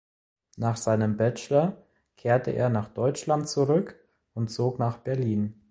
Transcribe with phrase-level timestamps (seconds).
[0.57, 1.77] Nach seinem Bachelor
[2.17, 3.99] kehrte er nach Deutschland zurück
[4.33, 5.61] und zog nach Berlin.